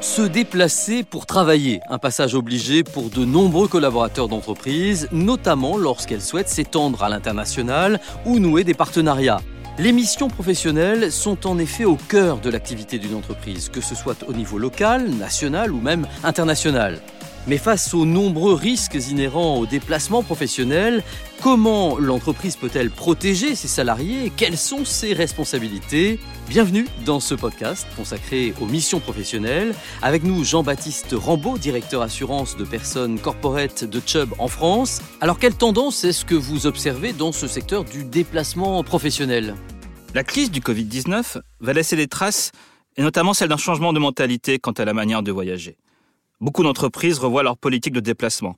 Se 0.00 0.22
déplacer 0.22 1.02
pour 1.02 1.26
travailler, 1.26 1.80
un 1.90 1.98
passage 1.98 2.36
obligé 2.36 2.84
pour 2.84 3.10
de 3.10 3.24
nombreux 3.24 3.66
collaborateurs 3.66 4.28
d'entreprises, 4.28 5.08
notamment 5.10 5.76
lorsqu'elles 5.76 6.22
souhaitent 6.22 6.48
s'étendre 6.48 7.02
à 7.02 7.08
l'international 7.08 7.98
ou 8.24 8.38
nouer 8.38 8.62
des 8.62 8.74
partenariats. 8.74 9.40
Les 9.76 9.90
missions 9.90 10.28
professionnelles 10.28 11.10
sont 11.10 11.48
en 11.48 11.58
effet 11.58 11.84
au 11.84 11.96
cœur 11.96 12.38
de 12.38 12.48
l'activité 12.48 12.98
d'une 12.98 13.14
entreprise, 13.14 13.70
que 13.70 13.80
ce 13.80 13.96
soit 13.96 14.24
au 14.28 14.32
niveau 14.32 14.58
local, 14.58 15.08
national 15.10 15.72
ou 15.72 15.80
même 15.80 16.06
international. 16.22 17.00
Mais 17.48 17.56
face 17.56 17.94
aux 17.94 18.04
nombreux 18.04 18.52
risques 18.52 18.98
inhérents 19.10 19.56
au 19.56 19.64
déplacement 19.64 20.22
professionnel, 20.22 21.02
comment 21.42 21.98
l'entreprise 21.98 22.56
peut-elle 22.56 22.90
protéger 22.90 23.54
ses 23.54 23.68
salariés 23.68 24.30
Quelles 24.36 24.58
sont 24.58 24.84
ses 24.84 25.14
responsabilités? 25.14 26.20
Bienvenue 26.50 26.86
dans 27.06 27.20
ce 27.20 27.34
podcast 27.34 27.86
consacré 27.96 28.52
aux 28.60 28.66
missions 28.66 29.00
professionnelles. 29.00 29.74
Avec 30.02 30.24
nous, 30.24 30.44
Jean-Baptiste 30.44 31.14
Rambaud, 31.18 31.56
directeur 31.56 32.02
assurance 32.02 32.54
de 32.58 32.64
personnes 32.64 33.18
corporate 33.18 33.82
de 33.82 34.02
Chubb 34.04 34.34
en 34.38 34.48
France. 34.48 35.00
Alors, 35.22 35.38
quelle 35.38 35.54
tendance 35.54 36.04
est-ce 36.04 36.26
que 36.26 36.34
vous 36.34 36.66
observez 36.66 37.14
dans 37.14 37.32
ce 37.32 37.46
secteur 37.46 37.84
du 37.84 38.04
déplacement 38.04 38.84
professionnel? 38.84 39.54
La 40.14 40.22
crise 40.22 40.50
du 40.50 40.60
Covid-19 40.60 41.38
va 41.60 41.72
laisser 41.72 41.96
des 41.96 42.08
traces, 42.08 42.52
et 42.98 43.02
notamment 43.02 43.32
celle 43.32 43.48
d'un 43.48 43.56
changement 43.56 43.94
de 43.94 43.98
mentalité 44.00 44.58
quant 44.58 44.72
à 44.72 44.84
la 44.84 44.92
manière 44.92 45.22
de 45.22 45.32
voyager. 45.32 45.78
Beaucoup 46.40 46.62
d'entreprises 46.62 47.18
revoient 47.18 47.42
leur 47.42 47.56
politique 47.56 47.92
de 47.94 48.00
déplacement. 48.00 48.56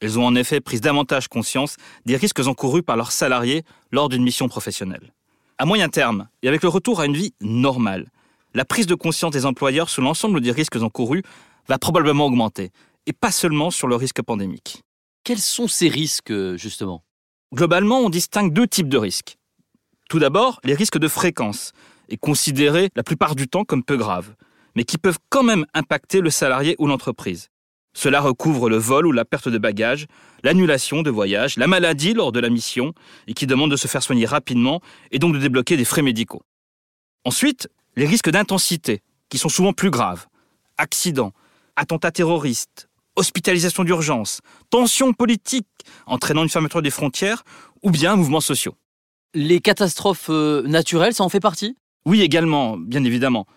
Elles 0.00 0.18
ont 0.18 0.26
en 0.26 0.36
effet 0.36 0.60
pris 0.60 0.78
davantage 0.78 1.26
conscience 1.26 1.76
des 2.06 2.16
risques 2.16 2.46
encourus 2.46 2.84
par 2.84 2.96
leurs 2.96 3.10
salariés 3.10 3.64
lors 3.90 4.08
d'une 4.08 4.22
mission 4.22 4.48
professionnelle. 4.48 5.12
À 5.58 5.66
moyen 5.66 5.88
terme, 5.88 6.28
et 6.42 6.48
avec 6.48 6.62
le 6.62 6.68
retour 6.68 7.00
à 7.00 7.06
une 7.06 7.16
vie 7.16 7.34
normale, 7.40 8.06
la 8.54 8.64
prise 8.64 8.86
de 8.86 8.94
conscience 8.94 9.32
des 9.32 9.46
employeurs 9.46 9.90
sur 9.90 10.02
l'ensemble 10.02 10.40
des 10.40 10.52
risques 10.52 10.76
encourus 10.76 11.24
va 11.66 11.78
probablement 11.78 12.26
augmenter, 12.26 12.70
et 13.06 13.12
pas 13.12 13.32
seulement 13.32 13.72
sur 13.72 13.88
le 13.88 13.96
risque 13.96 14.22
pandémique. 14.22 14.82
Quels 15.24 15.40
sont 15.40 15.66
ces 15.66 15.88
risques, 15.88 16.32
justement? 16.56 17.02
Globalement, 17.52 17.98
on 17.98 18.10
distingue 18.10 18.52
deux 18.52 18.68
types 18.68 18.88
de 18.88 18.98
risques. 18.98 19.36
Tout 20.08 20.20
d'abord, 20.20 20.60
les 20.62 20.74
risques 20.74 20.98
de 20.98 21.08
fréquence, 21.08 21.72
et 22.08 22.16
considérés 22.16 22.90
la 22.94 23.02
plupart 23.02 23.34
du 23.34 23.48
temps 23.48 23.64
comme 23.64 23.82
peu 23.82 23.96
graves 23.96 24.34
mais 24.78 24.84
qui 24.84 24.96
peuvent 24.96 25.18
quand 25.28 25.42
même 25.42 25.66
impacter 25.74 26.20
le 26.20 26.30
salarié 26.30 26.76
ou 26.78 26.86
l'entreprise. 26.86 27.48
Cela 27.94 28.20
recouvre 28.20 28.70
le 28.70 28.76
vol 28.76 29.08
ou 29.08 29.12
la 29.12 29.24
perte 29.24 29.48
de 29.48 29.58
bagages, 29.58 30.06
l'annulation 30.44 31.02
de 31.02 31.10
voyage, 31.10 31.56
la 31.56 31.66
maladie 31.66 32.14
lors 32.14 32.30
de 32.30 32.38
la 32.38 32.48
mission, 32.48 32.92
et 33.26 33.34
qui 33.34 33.48
demande 33.48 33.72
de 33.72 33.76
se 33.76 33.88
faire 33.88 34.04
soigner 34.04 34.24
rapidement 34.24 34.80
et 35.10 35.18
donc 35.18 35.34
de 35.34 35.40
débloquer 35.40 35.76
des 35.76 35.84
frais 35.84 36.02
médicaux. 36.02 36.42
Ensuite, 37.24 37.68
les 37.96 38.06
risques 38.06 38.30
d'intensité, 38.30 39.02
qui 39.30 39.38
sont 39.38 39.48
souvent 39.48 39.72
plus 39.72 39.90
graves. 39.90 40.28
Accidents, 40.76 41.32
attentats 41.74 42.12
terroristes, 42.12 42.88
hospitalisation 43.16 43.82
d'urgence, 43.82 44.42
tensions 44.70 45.12
politiques 45.12 45.66
entraînant 46.06 46.44
une 46.44 46.50
fermeture 46.50 46.82
des 46.82 46.92
frontières, 46.92 47.42
ou 47.82 47.90
bien 47.90 48.14
mouvements 48.14 48.40
sociaux. 48.40 48.76
Les 49.34 49.58
catastrophes 49.58 50.30
euh, 50.30 50.62
naturelles, 50.68 51.14
ça 51.14 51.24
en 51.24 51.28
fait 51.28 51.40
partie? 51.40 51.76
Oui, 52.06 52.22
également, 52.22 52.76
bien 52.76 53.02
évidemment. 53.02 53.48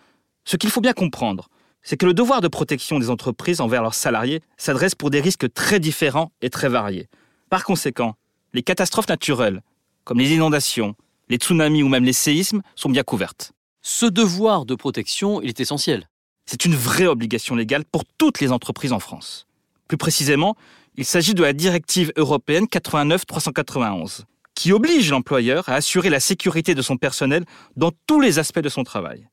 Ce 0.44 0.56
qu'il 0.56 0.70
faut 0.70 0.80
bien 0.80 0.92
comprendre, 0.92 1.48
c'est 1.82 1.96
que 1.96 2.06
le 2.06 2.14
devoir 2.14 2.40
de 2.40 2.48
protection 2.48 2.98
des 2.98 3.10
entreprises 3.10 3.60
envers 3.60 3.82
leurs 3.82 3.94
salariés 3.94 4.40
s'adresse 4.56 4.94
pour 4.94 5.10
des 5.10 5.20
risques 5.20 5.52
très 5.52 5.80
différents 5.80 6.32
et 6.40 6.50
très 6.50 6.68
variés. 6.68 7.08
Par 7.50 7.64
conséquent, 7.64 8.14
les 8.52 8.62
catastrophes 8.62 9.08
naturelles, 9.08 9.62
comme 10.04 10.18
les 10.18 10.32
inondations, 10.32 10.94
les 11.28 11.36
tsunamis 11.36 11.82
ou 11.82 11.88
même 11.88 12.04
les 12.04 12.12
séismes, 12.12 12.62
sont 12.74 12.90
bien 12.90 13.02
couvertes. 13.02 13.52
Ce 13.82 14.06
devoir 14.06 14.64
de 14.64 14.74
protection, 14.74 15.40
il 15.42 15.48
est 15.48 15.60
essentiel. 15.60 16.08
C'est 16.46 16.64
une 16.64 16.74
vraie 16.74 17.06
obligation 17.06 17.54
légale 17.54 17.84
pour 17.84 18.04
toutes 18.18 18.40
les 18.40 18.52
entreprises 18.52 18.92
en 18.92 19.00
France. 19.00 19.46
Plus 19.88 19.96
précisément, 19.96 20.56
il 20.96 21.04
s'agit 21.04 21.34
de 21.34 21.42
la 21.42 21.52
directive 21.52 22.12
européenne 22.16 22.66
89-391, 22.66 24.22
qui 24.54 24.72
oblige 24.72 25.10
l'employeur 25.10 25.68
à 25.68 25.74
assurer 25.74 26.10
la 26.10 26.20
sécurité 26.20 26.74
de 26.74 26.82
son 26.82 26.96
personnel 26.96 27.44
dans 27.76 27.92
tous 28.06 28.20
les 28.20 28.38
aspects 28.38 28.60
de 28.60 28.68
son 28.68 28.84
travail. 28.84 29.28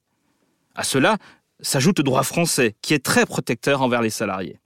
À 0.80 0.84
cela 0.84 1.18
s'ajoute 1.60 1.98
le 1.98 2.06
droit 2.06 2.24
français, 2.24 2.78
qui 2.82 2.94
est 2.94 3.04
très 3.04 3.26
protecteur 3.26 3.82
envers 3.82 4.02
les 4.02 4.10
salariés. 4.10 4.62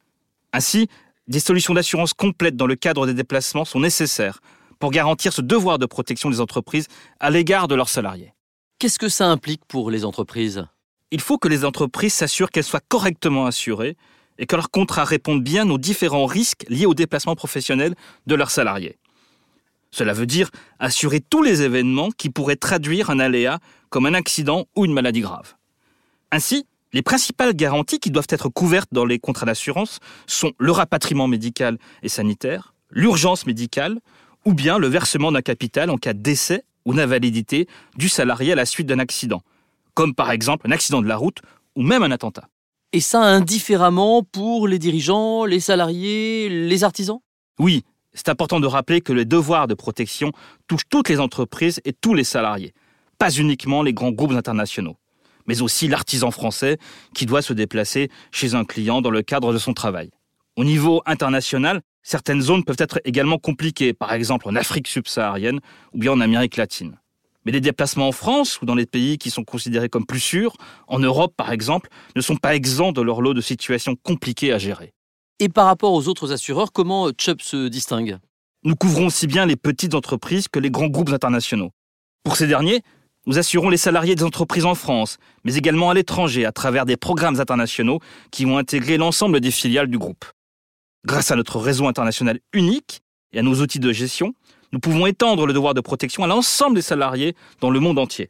Ainsi, 0.51 0.88
des 1.28 1.40
solutions 1.40 1.74
d'assurance 1.74 2.13
complètes 2.13 2.56
dans 2.56 2.68
le 2.68 2.75
cadre 2.75 3.07
des 3.07 3.16
déplacements 3.16 3.66
sont 3.66 3.79
nécessaires 3.79 4.40
pour 4.78 4.91
garantir 4.91 5.34
ce 5.34 5.41
devoir 5.41 5.79
de 5.79 5.88
protection 5.88 6.29
des 6.29 6.40
entreprises 6.40 6.88
à 7.19 7.31
l'égard 7.31 7.68
de 7.68 7.74
leurs 7.74 7.90
salariés. 7.90 8.31
Qu'est-ce 8.78 9.00
que 9.00 9.09
ça 9.09 9.25
implique 9.25 9.66
pour 9.66 9.90
les 9.90 10.06
entreprises? 10.06 10.68
Il 11.09 11.19
faut 11.19 11.40
que 11.40 11.47
les 11.47 11.66
entreprises 11.66 12.13
s'assurent 12.13 12.51
qu'elles 12.51 12.63
soient 12.63 12.80
correctement 12.88 13.47
assurées 13.47 13.97
et 14.38 14.45
que 14.45 14.56
leurs 14.56 14.69
contrats 14.69 15.06
répondent 15.06 15.44
bien 15.44 15.68
aux 15.72 15.80
différents 15.80 16.28
risques 16.28 16.63
liés 16.69 16.85
au 16.85 16.94
déplacement 16.94 17.35
professionnel 17.35 17.95
de 18.28 18.35
leurs 18.35 18.51
salariés. 18.51 19.00
Cela 19.90 20.13
veut 20.13 20.28
dire 20.28 20.51
assurer 20.78 21.22
tous 21.22 21.41
les 21.41 21.63
événements 21.63 22.12
qui 22.12 22.30
pourraient 22.30 22.56
traduire 22.56 23.09
un 23.09 23.18
aléa 23.18 23.57
comme 23.90 24.06
un 24.06 24.13
accident 24.13 24.68
ou 24.75 24.85
une 24.85 24.94
maladie 24.94 25.22
grave. 25.22 25.56
Ainsi, 26.33 26.66
les 26.94 27.03
principales 27.03 27.53
garanties 27.53 27.99
qui 27.99 28.09
doivent 28.09 28.25
être 28.29 28.49
couvertes 28.49 28.89
dans 28.91 29.05
les 29.05 29.19
contrats 29.19 29.45
d'assurance 29.45 29.99
sont 30.25 30.51
le 30.57 30.71
rapatriement 30.71 31.27
médical 31.27 31.77
et 32.01 32.09
sanitaire, 32.09 32.73
l'urgence 32.89 33.45
médicale, 33.45 33.99
ou 34.44 34.55
bien 34.55 34.79
le 34.79 34.88
versement 34.88 35.31
d'un 35.31 35.44
capital 35.44 35.91
en 35.91 35.97
cas 35.97 36.13
d'essai 36.13 36.63
ou 36.85 36.95
d'invalidité 36.95 37.67
du 37.97 38.09
salarié 38.09 38.53
à 38.53 38.55
la 38.55 38.66
suite 38.66 38.88
d'un 38.88 38.97
accident, 38.97 39.44
comme 39.94 40.16
par 40.16 40.31
exemple 40.31 40.67
un 40.67 40.71
accident 40.71 41.03
de 41.03 41.07
la 41.07 41.17
route 41.17 41.38
ou 41.75 41.83
même 41.83 42.01
un 42.01 42.09
attentat. 42.09 42.50
Et 42.94 43.00
ça 43.00 43.21
indifféremment 43.21 44.23
pour 44.23 44.67
les 44.67 44.79
dirigeants, 44.79 45.45
les 45.45 45.59
salariés, 45.59 46.50
les 46.50 46.83
artisans? 46.83 47.19
Oui, 47.59 47.83
c'est 48.15 48.29
important 48.29 48.59
de 48.59 48.65
rappeler 48.65 49.01
que 49.01 49.13
le 49.13 49.25
devoir 49.25 49.67
de 49.67 49.75
protection 49.75 50.31
touche 50.65 50.81
toutes 50.89 51.09
les 51.09 51.19
entreprises 51.19 51.79
et 51.85 51.94
tous 51.94 52.15
les 52.15 52.23
salariés, 52.23 52.73
pas 53.19 53.29
uniquement 53.29 53.83
les 53.83 53.94
grands 53.94 54.11
groupes 54.11 54.31
internationaux 54.31 54.97
mais 55.48 55.62
aussi 55.62 55.88
l'artisan 55.88 56.31
français 56.31 56.78
qui 57.14 57.26
doit 57.26 57.42
se 57.42 57.54
déplacer 57.54 58.09
chez 58.31 58.56
un 58.56 58.66
client 58.66 59.02
dans 59.02 59.09
le 59.09 59.22
cadre 59.22 59.54
de 59.54 59.58
son 59.58 59.74
travail. 59.74 60.09
Au 60.56 60.64
niveau 60.64 61.02
international, 61.06 61.81
certaines 62.04 62.42
zones 62.42 62.64
peuvent 62.64 62.76
être 62.80 63.00
également 63.06 63.38
compliquées, 63.38 63.94
par 63.94 64.14
exemple 64.14 64.48
en 64.48 64.56
Afrique 64.56 64.88
subsaharienne 64.88 65.59
ou 65.94 66.00
bien 66.00 66.12
en 66.12 66.22
Amérique 66.22 66.58
latine. 66.58 67.00
Mais 67.46 67.52
les 67.52 67.62
déplacements 67.62 68.08
en 68.08 68.12
France 68.12 68.62
ou 68.62 68.66
dans 68.66 68.76
les 68.76 68.86
pays 68.86 69.18
qui 69.18 69.30
sont 69.30 69.44
considérés 69.44 69.90
comme 69.90 70.06
plus 70.06 70.20
sûrs, 70.20 70.56
en 70.88 71.00
Europe 71.00 71.34
par 71.36 71.52
exemple, 71.52 71.90
ne 72.16 72.22
sont 72.22 72.38
pas 72.38 72.56
exempts 72.56 72.92
de 72.92 73.02
leur 73.02 73.22
lot 73.22 73.34
de 73.34 73.42
situations 73.42 73.96
compliquées 73.96 74.54
à 74.54 74.58
gérer. 74.58 74.94
Et 75.40 75.50
par 75.50 75.66
rapport 75.66 75.94
aux 75.94 76.08
autres 76.08 76.31
assureurs, 76.31 76.72
comment 76.72 77.10
Chubb 77.18 77.42
se 77.42 77.68
distingue? 77.68 78.20
Nous 78.64 78.75
couvrons 78.75 79.08
aussi 79.08 79.28
bien 79.28 79.46
les 79.46 79.58
petites 79.58 79.94
entreprises 79.94 80.48
que 80.48 80.60
les 80.60 80.72
grands 80.72 80.88
groupes 80.88 81.10
internationaux. 81.10 81.72
Pour 82.24 82.38
ces 82.38 82.48
derniers, 82.48 82.81
nous 83.25 83.38
assurons 83.38 83.69
les 83.69 83.78
salariés 83.78 84.16
des 84.16 84.23
entreprises 84.23 84.66
en 84.66 84.75
France, 84.75 85.17
mais 85.44 85.56
également 85.56 85.89
à 85.89 85.94
l'étranger 85.94 86.45
à 86.45 86.51
travers 86.51 86.85
des 86.85 86.97
programmes 86.97 87.39
internationaux 87.39 88.00
qui 88.31 88.45
vont 88.45 88.57
intégrer 88.57 88.97
l'ensemble 88.97 89.39
des 89.39 89.51
filiales 89.51 89.88
du 89.88 89.97
groupe. 89.97 90.25
Grâce 91.06 91.31
à 91.31 91.35
notre 91.35 91.59
réseau 91.59 91.88
international 91.88 92.39
unique 92.53 93.01
et 93.31 93.39
à 93.39 93.41
nos 93.41 93.62
outils 93.62 93.79
de 93.79 93.91
gestion, 93.91 94.33
nous 94.72 94.79
pouvons 94.79 95.06
étendre 95.06 95.45
le 95.45 95.53
devoir 95.53 95.73
de 95.73 95.81
protection 95.81 96.23
à 96.23 96.28
l'ensemble 96.28 96.75
des 96.75 96.81
salariés 96.81 97.35
dans 97.62 97.69
le 97.69 97.79
monde 97.79 98.00
entier. 98.00 98.29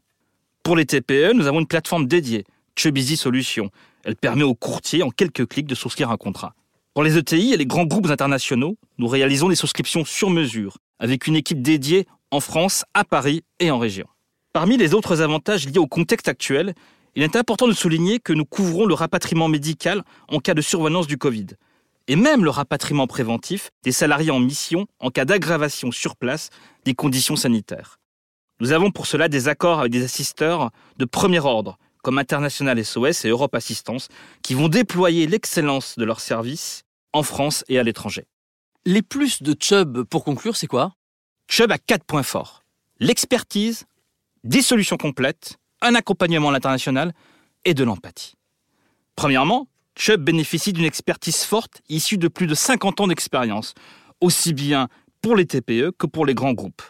Pour 0.62 0.76
les 0.76 0.86
TPE, 0.86 1.34
nous 1.34 1.48
avons 1.48 1.60
une 1.60 1.68
plateforme 1.68 2.08
dédiée, 2.08 2.46
Chebizy 2.76 3.18
Solutions. 3.18 3.70
Elle 4.04 4.16
permet 4.16 4.44
aux 4.44 4.56
courtiers, 4.56 5.04
en 5.04 5.10
quelques 5.10 5.48
clics, 5.48 5.68
de 5.68 5.76
souscrire 5.76 6.12
un 6.12 6.18
contrat. 6.18 6.56
Pour 6.94 7.04
les 7.04 7.18
ETI 7.18 7.54
et 7.54 7.58
les 7.58 7.66
grands 7.66 7.86
groupes 7.86 8.10
internationaux, 8.10 8.78
nous 8.98 9.08
réalisons 9.08 9.50
des 9.50 9.56
souscriptions 9.56 10.06
sur 10.06 10.30
mesure, 10.30 10.78
avec 11.00 11.28
une 11.28 11.36
équipe 11.36 11.62
dédiée 11.62 12.06
en 12.32 12.40
France, 12.40 12.86
à 12.94 13.04
Paris 13.04 13.44
et 13.60 13.72
en 13.72 13.80
région. 13.80 14.06
Parmi 14.54 14.78
les 14.78 14.94
autres 14.94 15.22
avantages 15.22 15.66
liés 15.66 15.80
au 15.80 15.88
contexte 15.88 16.28
actuel, 16.28 16.76
il 17.16 17.24
est 17.24 17.36
important 17.36 17.68
de 17.68 17.74
souligner 17.74 18.20
que 18.20 18.34
nous 18.34 18.46
couvrons 18.46 18.86
le 18.86 18.94
rapatriement 18.94 19.48
médical 19.48 20.04
en 20.28 20.40
cas 20.40 20.54
de 20.54 20.62
survenance 20.62 21.08
du 21.08 21.18
Covid, 21.18 21.48
et 22.08 22.16
même 22.16 22.44
le 22.44 22.52
rapatriement 22.52 23.08
préventif 23.08 23.72
des 23.82 23.92
salariés 23.92 24.30
en 24.30 24.40
mission 24.40 24.86
en 25.00 25.10
cas 25.10 25.26
d'aggravation 25.26 25.92
sur 25.92 26.16
place 26.16 26.52
des 26.86 26.94
conditions 26.94 27.36
sanitaires. 27.36 27.98
Nous 28.60 28.74
avons 28.74 28.92
pour 28.92 29.08
cela 29.08 29.28
des 29.28 29.48
accords 29.48 29.80
avec 29.80 29.92
des 29.92 30.04
assisteurs 30.04 30.70
de 30.98 31.06
premier 31.06 31.40
ordre, 31.40 31.80
comme 32.04 32.20
International 32.20 32.86
SOS 32.86 33.26
et 33.26 33.30
Europe 33.30 33.56
Assistance, 33.56 34.08
qui 34.44 34.54
vont 34.54 34.70
déployer 34.70 35.26
l'excellence 35.26 35.98
de 35.98 36.06
leurs 36.06 36.20
services 36.20 36.84
en 37.12 37.24
France 37.24 37.64
et 37.70 37.80
à 37.80 37.84
l'étranger. 37.84 38.28
Les 38.86 39.02
plus 39.02 39.42
de 39.42 39.56
Chubb, 39.60 40.04
pour 40.04 40.24
conclure, 40.24 40.56
c'est 40.56 40.68
quoi? 40.68 40.94
Chubb 41.50 41.72
a 41.72 41.80
quatre 41.80 42.04
points 42.04 42.22
forts. 42.22 42.62
L'expertise, 43.00 43.86
des 44.44 44.62
solutions 44.62 44.98
complètes, 44.98 45.58
un 45.82 45.96
accompagnement 45.96 46.50
à 46.50 46.52
l'international 46.52 47.14
et 47.66 47.74
de 47.74 47.84
l'empathie. 47.84 48.36
Premièrement, 49.16 49.68
Chubb 49.96 50.24
bénéficie 50.24 50.74
d'une 50.74 50.86
expertise 50.86 51.44
forte 51.44 51.82
issue 51.90 52.18
de 52.18 52.28
plus 52.28 52.48
de 52.48 52.56
50 52.56 53.02
ans 53.02 53.08
d'expérience, 53.08 53.74
aussi 54.22 54.54
bien 54.54 54.88
pour 55.22 55.36
les 55.36 55.46
TPE 55.46 55.92
que 55.98 56.08
pour 56.08 56.26
les 56.26 56.34
grands 56.34 56.54
groupes. 56.54 56.82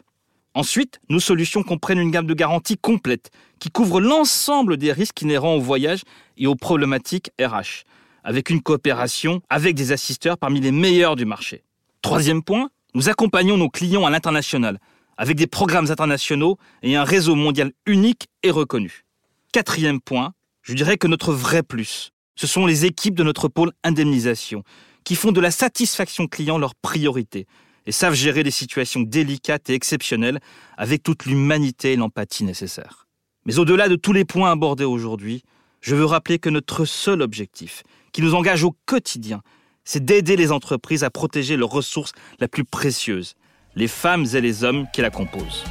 Ensuite, 0.55 0.99
nos 1.09 1.19
solutions 1.19 1.63
comprennent 1.63 1.99
une 1.99 2.11
gamme 2.11 2.27
de 2.27 2.33
garanties 2.33 2.77
complète 2.77 3.31
qui 3.59 3.69
couvre 3.69 3.99
l'ensemble 3.99 4.77
des 4.77 4.91
risques 4.91 5.21
inhérents 5.21 5.55
au 5.55 5.59
voyage 5.59 6.03
et 6.37 6.47
aux 6.47 6.55
problématiques 6.55 7.31
RH, 7.41 7.85
avec 8.23 8.49
une 8.49 8.61
coopération 8.61 9.41
avec 9.49 9.75
des 9.75 9.91
assisteurs 9.91 10.37
parmi 10.37 10.61
les 10.61 10.71
meilleurs 10.71 11.15
du 11.15 11.25
marché. 11.25 11.63
Troisième 12.01 12.43
point, 12.43 12.69
nous 12.93 13.09
accompagnons 13.09 13.57
nos 13.57 13.69
clients 13.69 14.05
à 14.05 14.11
l'international, 14.11 14.79
avec 15.17 15.37
des 15.37 15.47
programmes 15.47 15.91
internationaux 15.91 16.57
et 16.81 16.95
un 16.95 17.03
réseau 17.03 17.35
mondial 17.35 17.71
unique 17.85 18.27
et 18.43 18.51
reconnu. 18.51 19.05
Quatrième 19.51 20.01
point, 20.01 20.33
je 20.61 20.73
dirais 20.73 20.97
que 20.97 21.07
notre 21.07 21.33
vrai 21.33 21.63
plus, 21.63 22.11
ce 22.35 22.47
sont 22.47 22.65
les 22.65 22.85
équipes 22.85 23.15
de 23.15 23.23
notre 23.23 23.47
pôle 23.47 23.71
indemnisation, 23.83 24.63
qui 25.03 25.15
font 25.15 25.31
de 25.31 25.41
la 25.41 25.51
satisfaction 25.51 26.27
client 26.27 26.57
leur 26.57 26.75
priorité 26.75 27.45
et 27.85 27.91
savent 27.91 28.13
gérer 28.13 28.43
des 28.43 28.51
situations 28.51 29.01
délicates 29.01 29.69
et 29.69 29.73
exceptionnelles 29.73 30.39
avec 30.77 31.03
toute 31.03 31.25
l'humanité 31.25 31.93
et 31.93 31.95
l'empathie 31.95 32.45
nécessaires. 32.45 33.07
Mais 33.45 33.59
au-delà 33.59 33.89
de 33.89 33.95
tous 33.95 34.13
les 34.13 34.25
points 34.25 34.51
abordés 34.51 34.85
aujourd'hui, 34.85 35.43
je 35.81 35.95
veux 35.95 36.05
rappeler 36.05 36.39
que 36.39 36.49
notre 36.49 36.85
seul 36.85 37.21
objectif, 37.21 37.83
qui 38.13 38.21
nous 38.21 38.35
engage 38.35 38.63
au 38.63 38.73
quotidien, 38.85 39.41
c'est 39.83 40.05
d'aider 40.05 40.37
les 40.37 40.53
entreprises 40.53 41.03
à 41.03 41.09
protéger 41.09 41.57
leurs 41.57 41.69
ressources 41.69 42.13
la 42.39 42.47
plus 42.47 42.63
précieuse, 42.63 43.33
les 43.75 43.87
femmes 43.87 44.25
et 44.33 44.41
les 44.41 44.63
hommes 44.63 44.87
qui 44.93 45.01
la 45.01 45.09
composent. 45.09 45.63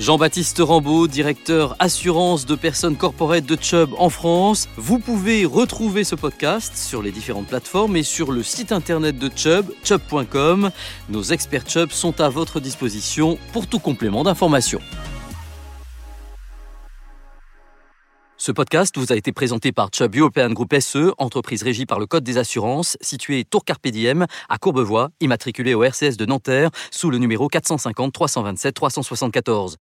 Jean-Baptiste 0.00 0.60
Rambaud, 0.60 1.08
directeur 1.08 1.76
assurance 1.78 2.46
de 2.46 2.54
personnes 2.54 2.96
corporate 2.96 3.44
de 3.44 3.58
Chubb 3.60 3.90
en 3.98 4.08
France. 4.08 4.66
Vous 4.76 4.98
pouvez 4.98 5.44
retrouver 5.44 6.04
ce 6.04 6.14
podcast 6.14 6.74
sur 6.74 7.02
les 7.02 7.10
différentes 7.10 7.48
plateformes 7.48 7.96
et 7.96 8.02
sur 8.02 8.32
le 8.32 8.42
site 8.42 8.72
internet 8.72 9.18
de 9.18 9.30
Chubb, 9.34 9.66
chubb.com. 9.84 10.70
Nos 11.10 11.22
experts 11.22 11.68
Chubb 11.68 11.90
sont 11.90 12.18
à 12.22 12.30
votre 12.30 12.60
disposition 12.60 13.38
pour 13.52 13.66
tout 13.66 13.78
complément 13.78 14.24
d'information. 14.24 14.80
Ce 18.42 18.52
podcast 18.52 18.96
vous 18.96 19.12
a 19.12 19.16
été 19.16 19.32
présenté 19.32 19.70
par 19.70 19.90
Chubb 19.92 20.16
European 20.16 20.48
Group 20.48 20.74
SE, 20.80 21.12
entreprise 21.18 21.62
régie 21.62 21.84
par 21.84 22.00
le 22.00 22.06
Code 22.06 22.24
des 22.24 22.38
assurances, 22.38 22.96
située 23.02 23.44
Tour 23.44 23.66
Carpe 23.66 23.86
Diem 23.88 24.24
à 24.48 24.56
Courbevoie, 24.56 25.10
immatriculée 25.20 25.74
au 25.74 25.84
RCS 25.84 26.16
de 26.16 26.24
Nanterre, 26.24 26.70
sous 26.90 27.10
le 27.10 27.18
numéro 27.18 27.48
450 27.48 28.14
327 28.14 28.74
374. 28.74 29.76